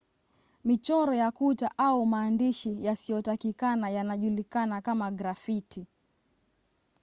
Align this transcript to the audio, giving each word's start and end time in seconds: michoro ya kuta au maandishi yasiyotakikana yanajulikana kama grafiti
michoro 0.63 1.13
ya 1.13 1.31
kuta 1.31 1.71
au 1.77 2.05
maandishi 2.05 2.85
yasiyotakikana 2.85 3.89
yanajulikana 3.89 4.81
kama 4.81 5.11
grafiti 5.11 5.87